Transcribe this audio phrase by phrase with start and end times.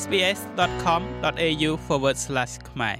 [0.00, 1.70] sbs.com.au/
[2.70, 2.96] ខ្មែរ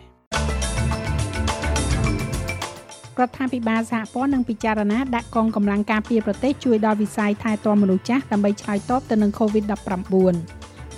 [3.21, 10.35] រដ្ឋាភិបាលសហព័ន្ធនឹងពិចារណាដាក់កងកម្លាំងការពារប្រទេសជួយដល់វិស័យថែទាំមនុស្សចាស់ដើម្បីឆ្លើយតបទៅនឹង COVID-19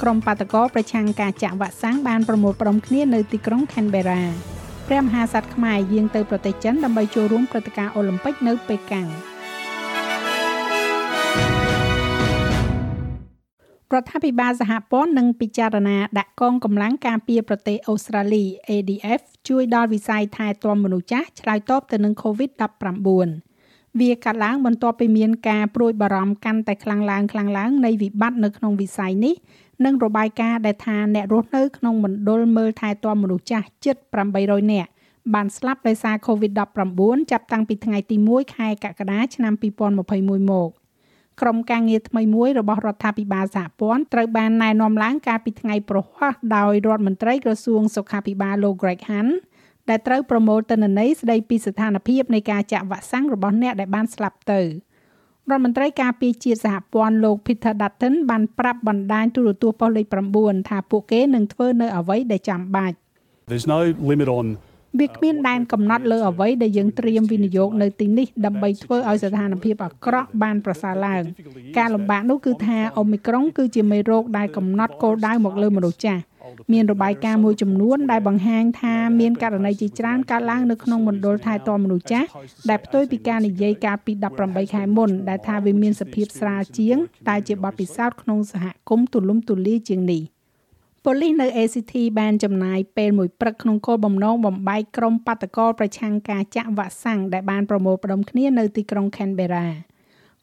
[0.01, 4.23] ក្រុមបាតកោប្រឆាំងការចាក់វ៉ាក់សាំងបានប្រមូលផ្ដុំគ្នានៅទីក្រុង Canberra
[4.89, 9.09] ព្រះមហាក្សត្រខ្មែរយាងទៅប្រទេសចិនដើម្បីចូលរួមព្រឹត្តិការណ៍អូឡ িম্প ិកនៅប៉េកាំង
[13.93, 29.35] រដ្ឋាភិបាលសហព័ន្ធនឹងពិចារណាដាក់កងកម្លាំងការពារប្រទេសអូស្ត្រាលី ADF ជួយដល់វិស័យថែទាំមនុស្សចាស់ឆ្លើយតបទៅនឹង COVID-19 វាកាត់ឡើងបន្ទាប់ពីមានការព្រួយបារម្ភកាន់តែខ្លាំងឡើងខ្លាំងឡើងនៃវិបត្តិនៅក្នុងវិស័យនេះ
[29.85, 33.97] និងរបាយការណ៍ដែលថាអ្នករស់នៅក្នុងមណ្ឌលមើលថែទាំមនុស្សចាស់ជិត
[34.35, 34.91] 800នាក់
[35.35, 40.71] បានស្លាប់ដោយសារ COVID-19 ចាប់តាំងពីថ្ងៃទី1ខែកក្កដាឆ្នាំ2021មក
[41.41, 49.33] ក្រុមការងារថ្មីមួយរបស់រដ្ឋាភិបាលសហព័ន្ធត្រូវបានណែនាំឡើងកាលពីថ្ងៃប្រហ័សដោយរដ្ឋមន្ត្រីក្រសួងសុខាភិបាលលោក Greg Hunt
[49.89, 54.67] ដែលត្រូវប្រមូលទិន្នន័យស្ដីពីស្ថានភាពនៃការចាក់វ៉ាក់សាំងរបស់អ្នកដែលបានស្លាប់ទៅរ
[55.51, 60.07] ដ្ឋមន្ត្រីការពារជាតិសហព័ន្ធលោក Peter Dutton បានប្រាប់បណ្ដាញទូរទស្សន៍ប៉ុស្តិ៍លេខ
[60.41, 62.97] 9ថាពួកគេនឹងធ្វើនៅអ្វីដែលចាំបាច់
[63.51, 63.81] There's no
[64.11, 64.47] limit on
[65.01, 71.23] វាគ្មានដែនកំណត់លើអ្វីដែលយើងត្រៀមវិនិយោគនៅទីនេះដើម្បីធ្វើឲ្យស្ថានភាពអាក្រក់បានប្រសើរឡើង
[71.79, 76.23] ការលំបាកនោះគឺថាអូមីក្រុងគឺជាមេរោគដែលកំណត់គោលដៅមកលើមនុស្សចាស់
[76.73, 82.29] មានរបាយការណ៍មួយចំនួនដែលបង្ហាញថាមានករណីជាច្រើនកើតឡើងនៅក្នុងមណ្ឌលថែទាំមនុស្សចាស់
[82.71, 84.13] ដែលផ្ទុយពីការនិយាយកាលពី
[84.45, 86.97] 18ខែមុនដែលថាវាមានសភាពស្រាលជាង
[87.29, 90.23] តែជាបទពិសោធន៍ក្នុងសហគមន៍ទូលំទូលាយជាងនេះ
[91.07, 99.67] ប៉ូលីសនៅ ACT បានចំណាយពេលមួយព្រឹកក្នុងគោលបំណងបំបែកក្រុមបាតកោប្រឆាំងការចាក់វ៉ាក់សាំងដែលបានប្រមូលផ្ដុំគ្នានៅទីក្រុង Canberra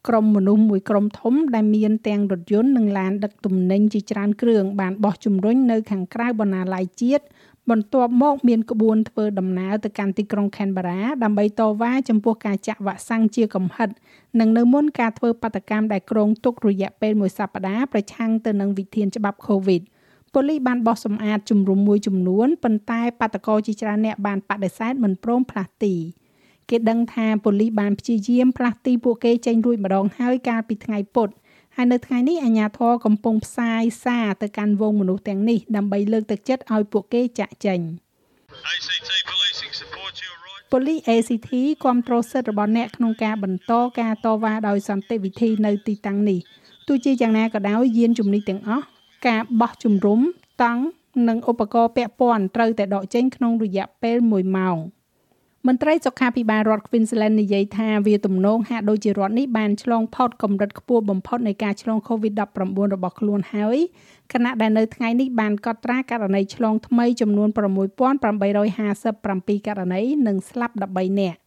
[0.08, 7.24] ក្រុមមនុស្សមួយក្រុមធំដែលមានទាំងរថយន្តនិងឡានដឹកទំនិញជាច្រើនគ្រឿងបានបោះជំរុញនៅខាងក្រៅបណ្ណាល័យជាតិ
[7.70, 13.88] បន្ទាប់មកមានក្បួនធ្វើដំណើរទៅកាន់ទីក្រុង Canberra ដើម្បីតវ៉ាចំពោះការចាក់វ៉ាក់សាំងជាកំហិត
[14.40, 19.82] និងនៅមុនការធ្វើបាតកម្មដែលគ្រោងទុករយៈពេលមួយសប្តាហ៍ប្រឆាំងទៅនឹងវិធានច្បាប់ COVID
[20.34, 25.94] ប៉ូលីសបានបោះសម្អាតជំរុំមួយចំនួនប៉ុន្តែបាតកោជាច្រើនអ្នកបានបដិសេធមិនព្រមផ្លាស់ទី
[26.70, 31.28] គេដឹងថាប៉ូលីសបានព្យាយាមផ្លាស់ទីពួកគេចេញរួចម្ដងហើយកាលពីថ្ងៃពុធ
[31.76, 37.80] ហើយនៅថ្ងៃនេះអាជ្ញាធរកំពុងផ្សាយសារទៅកាន់វងមនុស្សទាំងនេះដើម្បីលើកទឹកចិត្តឲ្យពួកគេចាក់ចេញ
[38.72, 41.50] ACT policing support your right ប៉ូលីស ACT
[41.82, 46.38] គ្រប់គ្រងសិទ្ធិរបស់អ្នកក្នុងការបន្តការតវ៉ាដោយសន្តិវិធីនៅទីតាំងនេះ
[46.88, 48.86] ទោះជាយ៉ាងណាក៏ដោយយានជំនិះទាំងអស់
[49.26, 50.20] ការបោះជំរំ
[50.62, 50.82] តង់
[51.28, 54.78] និងឧបករណ៍ពាក់ព័ន្ធត្រូវតែដកចេញក្នុងរយៈពេល1ម៉ោង។
[55.68, 63.78] មន្ត្រីសុខាភិបាលរដ្ឋ Queensland និយាយថាវាទំនងហាក់ដូចជារដ្ឋនេះបានឆ្លងផុតកម្រិតខ្ពស់បំផុតនៃការឆ្លង COVID-19 របស់ខ្លួនហើយ
[64.32, 71.38] ខណៈដែលនៅថ្ងៃនេះបានកត់ត្រាករណីឆ្លងថ្មីចំនួន6857ករណីនិងស្លាប់13នាក់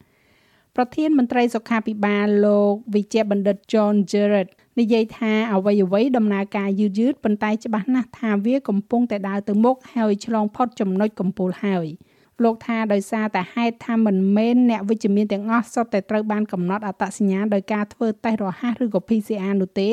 [0.76, 11.89] ប្រធានមន្ត្រីសុខាភិបាលលោកវិជ្ជបណ្ឌិត John Jarrett និយាយថាអ្វីអ្វីដំណើរការយឺតយឺតប៉ុន្តែច្បាស់ណាស់ថាវាកំពុងតែដើរទៅមុខហើយឆ្លងផុតចំណុចកំពូលហើយ។
[12.45, 19.91] លោកថាដោយសារតែហេតុថាមិនមែនអ្នកវិជ្ជមានទាំងអស់សុទ្ធតែត្រូវបានកំណត់អត្តសញ្ញាណដោយការធ្វើតេស្តរហ័សឬក៏ PCR នោះទេ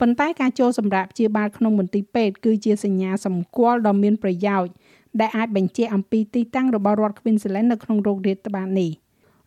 [0.00, 4.72] ប៉ុន្តែការចូលសម្រាប់ព្យាបាលក្នុងមន្ទីរពេទ្យគឺជាសញ្ញាសម្គាល់ដ៏មានប្រយោជន៍
[5.20, 8.90] ដែលអាចបញ្ជាក់អំពីទីតាំងរបស់រដ្ឋ Queensland នៅក្នុងโรงរាតត្បាតនេះ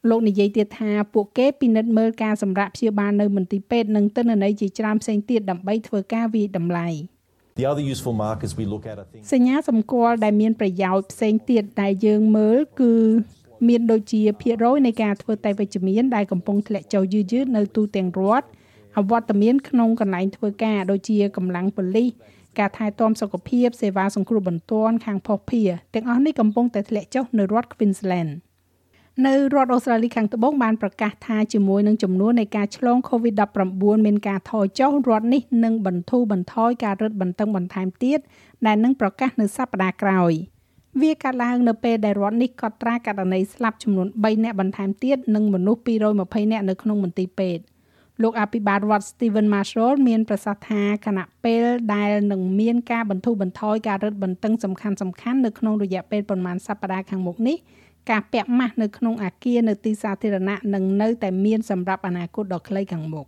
[0.09, 6.89] លោកនិយាយទៀតថាពួកគេពិនិត្យមើលការសម្រាប់ព្យាបាលនៅមន្ទីរពេទ្យនិងទិន្នន័យជាច្រើនផ្សេងទៀតដើម្បីធ្វើការវិតម្លៃ។
[7.59, 12.93] The other useful markers we look at are things សញ្ញាសម្គាល់ដែលមានប្រយោជន៍ផ្សេងទៀតដែលយើងមើលគឺ
[13.69, 18.47] មានដូចជាភាគរយនៃការធ្វើតេស្តវិជ្ជមានដែលកំពុងធ្លាក់ចុះយឺតៗនៅទូទាំងរដ្ឋ
[18.99, 22.11] អវត្តមានក្នុងកន្លែងធ្វើការដូចជាកម្លាំងប៉ូលីស
[22.59, 28.31] ការថែទាំសុខភាពសេវាសង្គ្រោះបន្ទាន់ខាងភស្តុភារទាំងអស់នេះកំពុងតែធ្លាក់ចុះនៅរដ្ឋ Queensland។
[29.27, 38.19] នៅរដ្ឋអូស្ត្រាលីខាងត្បូងបានប្រកាសថាជាមួយនឹងចំនួននៃការឆ្លង COVID-19 មានការថយចុះរដ្ឋនេះនឹងបន្ធូរបន្ថយការរឹតបន្តឹងបន្ថែមទៀត
[38.67, 40.33] ដែលនឹងប្រកាសនៅសប្តាហ៍ក្រោយ
[41.01, 47.63] វាកើតឡើងនៅពេលដែលរដ្ឋនេះកត់ត្រាករណីស្លាប់ចំនួន3អ្នកបន្ថែមទៀតនិងមនុស្ស220អ្នកនៅក្នុងមន្ទីរពេទ្យ
[48.23, 51.65] លោកអភិបាលរដ្ឋ Steven Marshall មានប្រសាសន៍ថាគណៈពេល
[51.95, 57.57] ដែលនឹងមានការបន្ធូរបន្ថយការរឹតបន្តឹងសំខាន់ៗនៅក្នុងរយៈពេលប្រមាណសប្តាហ៍ខាងមុខនេះ
[58.11, 63.27] ការពាក់ម៉ាស់នៅក្នុងអាគារនៅទីសាធារណៈនឹងនៅតែមានសម្រាប់អនាគតដ៏ខ្លីខាងមុខ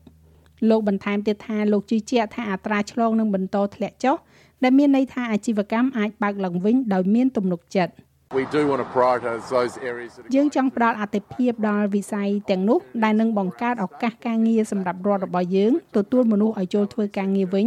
[0.68, 4.16] លោកបន្ថែមទៀតថាលោកជឿជាក់ថាអត្រាឆ្លងនឹងបន្តធ្លាក់ចុះ
[4.62, 7.94] ដែលមានន័យថាអាជីវកម្មអាចបើកឡើងវិញដោយមានទំនុកចិត្ត
[8.40, 17.66] We do want to prioritize those areas that យើងចង់ផ្ដល់អាទិភាពដល់វិស័យទាំងនោះដែលនឹងបង្កើតឱកាសការងារសម្រាប់រដ្ឋរបស់យើងទទួលមនុស្សឲ្យចូលធ្វើការងារវិញ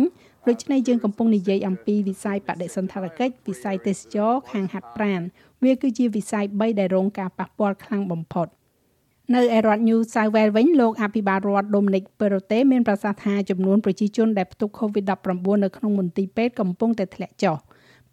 [0.50, 5.22] ដូច្នេះយើងកំពុងនិយាយអំពីវិស័យបដិសណ្ឋារកិច្ចវិស័យទេសចរខាងហាត់ប្រាណ
[5.64, 8.48] វាគឺជាវិស័យ3ដែលរងការប៉ះពាល់ខ្លាំងបំផុត
[9.36, 17.58] នៅឯរដ្ឋ New South Wales វិញលោកអភិបាលរដ្ឋ Dominic Perrottet មានប្រសាសន៍ថាចំនួនប្រជាជនដែលផ្ទុក COVID-19 នៅក្នុងមន្ទីរពេទ្យកំពុងតែធ្លាក់ចុះ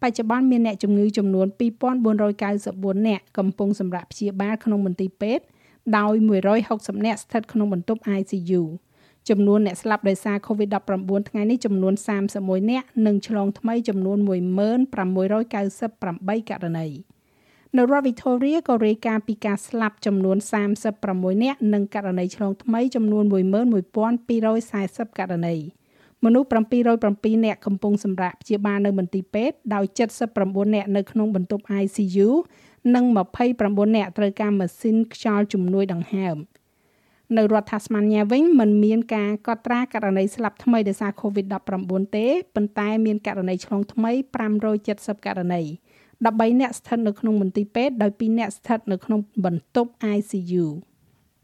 [0.01, 5.43] បច្ចុប្បន្នមានអ្នកជំងឺចំនួន2494នាក់កំពុងសម្រាប់ព្យាបាលក្នុងមន្ទីរពេទ្យ
[5.97, 6.13] ដោយ
[6.59, 8.61] 160នាក់ស្ថិតក្នុងបន្ទប់ ICU
[9.29, 11.93] ចំនួនអ្នកស្លាប់ដោយសារ COVID-19 ថ្ងៃនេះចំនួន
[12.31, 14.17] 31នាក់និងឆ្លងថ្មីចំនួន
[15.59, 16.87] 1,698ករណី
[17.77, 20.37] នៅរដ្ឋ Victoria ក៏រាយការណ៍ពីការស្លាប់ចំនួន
[20.89, 23.23] 36នាក់និងករណីឆ្លងថ្មីចំនួន
[24.41, 25.55] 11,240ករណី
[26.25, 26.47] មនុស្ស
[26.91, 29.85] 707នាក់កំពុងសម្រាកព្យាបាលនៅមន្ទីរពេទ្យដោយ
[30.29, 32.29] 79នាក់នៅក្នុងបន្ទប់ ICU
[32.95, 33.05] និង
[33.51, 36.37] 29នាក់ត្រូវការម៉ាស៊ីនខ្យល់ជំនួយដង្ហើម។
[37.37, 44.11] នៅរដ្ឋ Tasmania វិញមិនមានការកត់ត្រាករណីស្លាប់ថ្មីដោយសារ COVID-19 ទេប៉ុន្តែមានករណីឆ្លងថ្មី
[44.69, 45.61] 570ករណី
[46.25, 50.65] 13អ្នកស្ថិតនៅក្នុងមន្ទីរពេទ្យដោយ2អ្នកស្ថិតនៅក្នុងបន្ទប់ ICU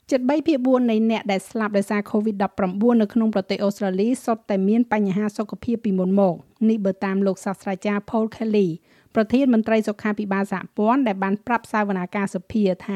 [0.10, 6.36] 73ភាគ4នៃអ្នកដែលស្លាប់ដោយសារ COVID-19 នៅក្នុងប្រទេសអូស្ត្រាលីសុទ្ធតែមានបញ្ហាសុខភាពពីមុនមក
[6.70, 8.68] នេះបើតាមលោកសាស្ត្រាចារ្យ Paul Kelly
[9.16, 12.96] ប្រធានមន្ត្រីសុខាភិបាលសហព័ន្ធដែលបានប្រាប់សាវនាការសភាថា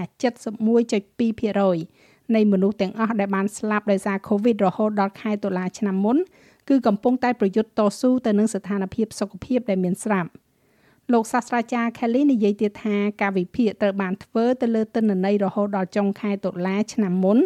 [1.37, 6.17] 71.2%នៃមនុស្សទាំងអស់ដែលបានស្លាប់ដោយសារ COVID រហូតដល់ខែតុលាឆ្នាំមុន
[6.69, 10.29] គឺកំពុងតែប្រយុទ្ធតស៊ូទៅនឹងស្ថានភាពសុខភាពដែលមានស្រាប់
[11.13, 17.37] លោកសាស្ត្រាចារ្យ Kelly និយាយទៀតថាការវិភាគត្រូវបានធ្វើទៅលើទិន្នន័យរហូតដល់ចុងខែតុលាឆ្នាំមុន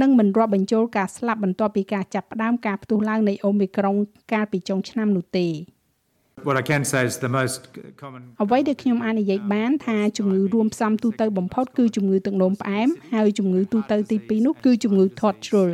[0.00, 3.96] និងមិនរាប់បញ្ចូលការស្លាប់បន្ទាប់ពីការចាប់ផ្ដើមការផ្ទុះឡើងនៃអូមីក្រុង
[4.32, 5.48] កាលពីចុងឆ្នាំនោះទេ។
[6.46, 7.60] What I can say is the most
[8.02, 15.70] common អ្វីដែលខ្ញុំអាចនិយាយបានថាជំងឺរួមផ្សំទូទៅបំផុតគឺជំងឺទឹកនោមផ្អែមហើយជំងឺទូទៅទី2នោះគឺជំងឺធាត់ជ្រុល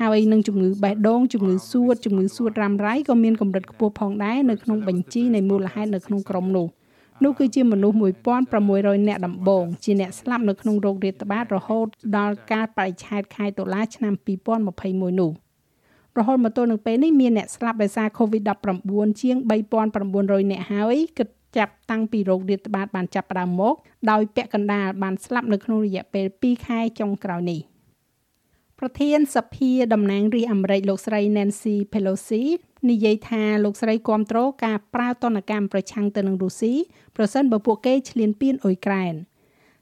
[0.00, 6.66] ហើយនឹងជំងឺបេះដូងជំងឺសួតជំងឺសួតរ៉ាំរ៉ៃក៏មានកម្រិតខ្ពស់ផងដែរនៅក្នុងបញ្ជីនៃមូលហេតុនៅក្នុងក្រុមនោះ
[7.24, 7.96] នោះគឺជាមនុស្ស
[8.52, 11.86] 1600នាក់ដំបូងជាអ្នកស្លាប់នៅក្នុងโรគរាតត្បាតរហូត
[12.16, 14.14] ដល់ការបរិច្ឆេទខែតុលាឆ្នាំ
[14.66, 15.30] 2021នោះ
[16.18, 19.36] រហូតមកទល់នឹងពេលនេះមានអ្នកស្លាប់ដោយសារ COVID-19 ជាង
[19.94, 23.74] 3900នាក់ហើយគិតចាប់តាំងពីโรគរាតត្បាតបានចាប់ផ្ដើមមក
[24.10, 27.60] ដោយពាក់កណ្ដាលបានស្លាប់នៅក្នុងរយៈពេល2ខែចុងក្រោយនេះ
[28.83, 32.43] ប្រធានសភាតំណាងរាស្ត្រអាមេរិកលោកស្រី Nancy Pelosi
[32.89, 36.73] និយាយថាលោកស្រីគ្រប់គ្រងការប្រើទណ្ឌកម្មប្រឆាំងទៅនឹងរុស្ស៊ី
[37.15, 39.13] ប្រសិនបើពួកគេឈ្លានពានអ៊ុយក្រែន។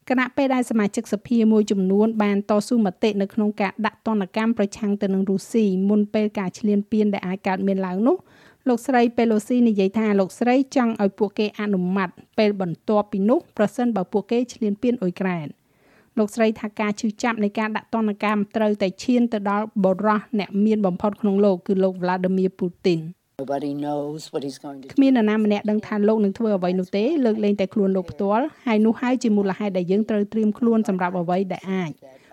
[0.10, 8.18] គណៈពេលដែលសមាជិកសភាមួយចំនួនបានតស៊ូមតិនៅក្នុងការដាក់ទណ្ឌកម្មប្រឆាំងទៅនឹងរុស្ស៊ីមុនពេលការឈ្លានពានដែលអាចកើតមានឡើងនោះ
[8.68, 15.48] លោកស្រី Pelosi និយាយថាលោកស្រីចង់ឲ្យពួកគេអនុម័តពេលបន្ទាប់ពីនោះប្រសិនបើពួកគេឈ្លានពានអ៊ុយក្រែន
[16.19, 23.01] លោកស្រីថាការឈឺចាប់នៃការដាក់ទណ្ឌកម្មត្រូវតែឈានទៅដល់បរិះអ្នកមានបំផុតក្នុងលោកគឺលោក Vladimir Putin
[24.94, 31.92] ។គ្មាននរណាម្នាក់ដឹងថាលោកនឹងធ្វើអ្វីនោះទេលើកលែងតែខ្លួនលោកផ្ទាល់ហើយនោះហើយជាមូលហេតុដែលយើងត្រូវត្រៀមខ្លួនសម្រាប់អ្វីដែលអាច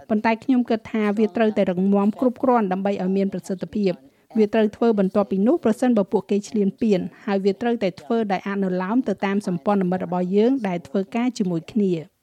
[0.09, 3.93] ប៉ុន្តែខ្ញុំគិតថាវាត្រូវតែរងមាំគ្រប់គ្រាន់ដើម្បីឲ្យមានប្រសិទ្ធភាព
[4.39, 11.93] វាត្រូវធ្វើបន្ទាប់ពីនោះប្រសិនបើពួកគេឈ្លានពានហើយវាត្រូវតែធ្វើដោយអនុលោមទៅតាមសម្ព័ន្ធមិត្តរបស់យើងដែលធ្វើការជាមួយគ្នា។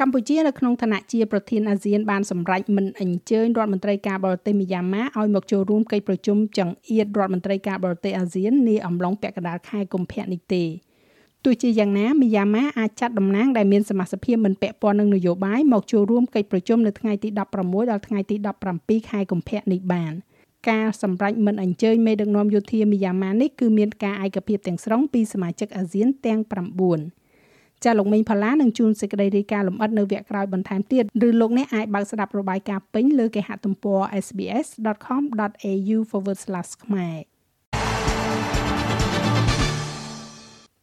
[0.00, 10.64] កម្ពុជានៅក្នុងឋានៈជាប្រធានអាស៊ានបានសម្រេចមិនអញ្ជើញរដ្ឋមន្ត្រីការបរទេសមីយ៉ាន់ម៉ាឲ្យមកចូលរួមកិច្ចប្រជុំចង្អៀតរដ្ឋមន្ត្រីការបរទេសអាស៊ាននាអំឡុងពាក់កណ្ដាលខែកុម្ភៈនេះទេ
[11.44, 17.38] ទោះជាយ៉ាងណាមីយ៉ាន់ម៉ាអាចចាត់តំណាងដែលមានសមាជិកមិនពាក់ព័ន្ធនឹងនយោបាយមកចូលរួមកិច្ចប្រជុំនៅថ្ងៃទី16
[17.90, 18.36] ដល់ថ្ងៃទី
[18.72, 20.12] 17ខែកុម្ភៈនេះបាន
[20.70, 26.40] ការសម្រេចមិនអញ្ជើញមេដឹកនាំយោធាមីយ៉ាន់ម៉ានេះគឺមានការឯកភាពទាំងស្រុងពីសមាជិកអាស៊ានទាំង
[26.86, 27.21] 9
[27.84, 35.98] ចាលោកមេងផល្លានឹងជួនសេចក្តីរាយការណ៍លម្អិតនៅវគ្គក្រោយបន្ថែមទៀតឬលោកអ្នកអាចបើកស្ដាប់របាយការណ៍ពេញលើគេហទំព័រ sbs.com.au/
[36.84, 37.16] ខ្មែរ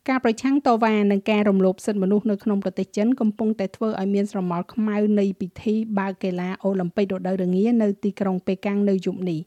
[0.10, 9.40] ការប្រឆាំងតវ៉ានឹងការរំលោភសិទ្ធិមនុស្សនៅក្នុងប្រទេសចិនកំពុងតែធ្វើឲ្យមានស្រមោលខ្មៅនៃពិធីបើកកីឡាអូឡ িম্প ិករដូវរងានៅទីក្រុងប៉េកាំងនៅយប់នេះ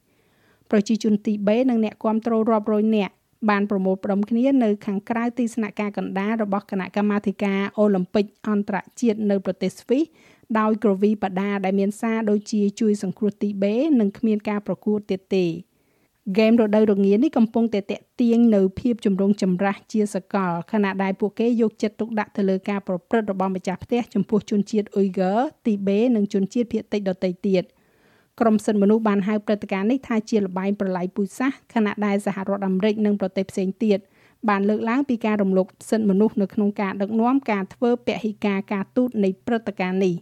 [0.70, 3.14] ប្រជាជនទីបេនិងអ្នកគាំទ្ររាប់រយនាក់
[3.50, 10.04] បានប្រមូលផ្ដុំគ្នានៅខាងក្រៅទីស្នាក់ការកណ្ដាលរបស់គណៈកម្មាធិការអូឡ িম্প ិកអន្តរជាតិនៅប្រទេសស្វីស
[10.58, 15.46] ដោយក្រវីបដាដែលមានសារដូចជាជួយសង្គ្រោះទីបេនិងគ្មានការប្រកួតទៀតទេ
[16.30, 25.32] ហ្គេមរដូវរងានេះកំពុងតែតាក់ទាញនៅភាពចម្រូងចម្រាសជាសកលខណៈដែលពួកគេយកចិត្តទុកដាក់ទៅលើការប្រព្រឹត្តរបស់ម្ចាស់ផ្ទះចំពោះជនជាតិអ៊ុយហ្គើ
[25.66, 27.64] ទីបេនិងជនជាតិភាគតិចដទៃទៀត។
[28.40, 33.98] ក្រមសិទ្ធិមនុស្សបានហៅព្រឹត្តិការណ៍នេះថាជាលបែងប្រឡាយពូជសាសន៍ខណៈដែលសហរដ្ឋអាមេរិកនិងប្រទេសផ្សេងទៀត
[34.48, 40.14] បានលើកឡើងពីការរំលោភសិទ្ធិមនុស្សនៅក្នុងការដឹកនាំការធ្វើពហិការការទូតនៃព្រឹត្តិការណ៍នេះ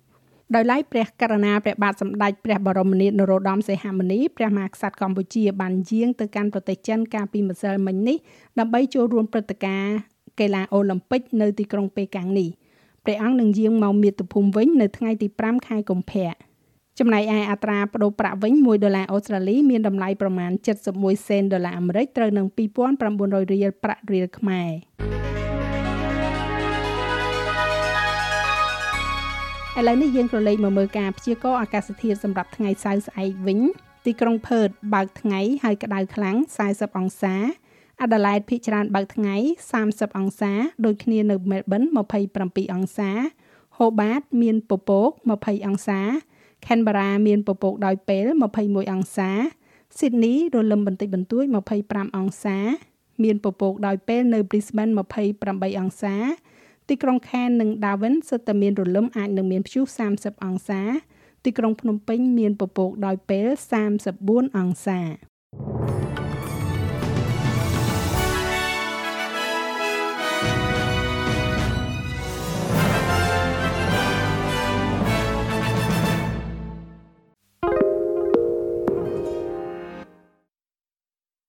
[0.55, 8.17] ដោយឡែកព្រះករណាព្រះបាទសម្ដេចព្រះបរមនាថនរោត្តមសីហមុនីព្រះមហាក្សត្រកម្ពុជាបានយាងទៅកាន់ប្រទេសចិនកាលពីម្សិលមិញនេះ
[8.59, 9.95] ដើម្បីចូលរួមព្រឹត្តិការណ៍
[10.41, 12.49] កីឡាអូឡ িম্প ិកនៅទីក្រុងប៉េកាំងនេះ
[13.05, 16.50] ព្រះអង្គនឹងយាងមកមាតុភូមិវិញនៅថ្ងៃទី5ខែកុម្ភៈ
[17.03, 20.51] ចំណែកឯអត្រាប្តូរប្រាក់វិញ1ដុល្លារអូស្ត្រាលីមានតម្លៃប្រមាណ
[20.89, 22.47] 71សេនដុល្លារអាមេរិកត្រូវនឹង
[22.99, 24.71] 2900រៀលប្រាក់រៀលខ្មែរ
[29.79, 33.61] ឥឡូវនេះយើងក៏លេខមកមើលការព្យាករណ៍អាកាសធាតុសម្រាប់ថ្ងៃសៅរ៍ស្អែកវិញ
[34.07, 36.37] ទីក្រុងផឺតបើកថ្ងៃហើយក្តៅខ្លាំង
[36.69, 37.35] 40អង្សា
[38.03, 39.37] អាដាលេដភាគច្រើនបើកថ្ងៃ
[39.79, 40.53] 30អង្សា
[40.85, 41.83] ដូចគ្នានៅមែលប៊ន
[42.29, 43.11] 27អង្សា
[43.77, 46.01] ហូបាតមានពពក20អង្សា
[46.67, 48.27] Canberra មានពពកដោយពេល
[48.61, 49.31] 21អង្សា
[49.99, 51.45] Sydney រលឹមបន្តិចបន្តួច
[51.81, 52.59] 25អង្សា
[53.25, 54.93] មានពពកដោយពេលនៅ Brisbane
[55.37, 56.17] 28អង្សា
[56.89, 60.83] ទីក្រុង Cairns និង Darwin សុទ្ធតែមានរលឹមអាចនឹងមានព្យុះ30អង្សា
[61.45, 63.49] ទីក្រុងភ្នំពេញមានពពកដោយពេល
[64.03, 65.01] 34អង្សា